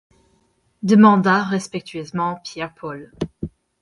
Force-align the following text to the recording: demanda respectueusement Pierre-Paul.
demanda 0.81 1.43
respectueusement 1.43 2.41
Pierre-Paul. 2.43 3.11